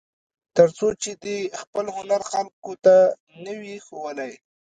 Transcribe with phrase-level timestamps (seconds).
[0.55, 2.95] تر څو چې دې خپل هنر خلکو ته
[3.43, 4.33] نه وي ښوولی.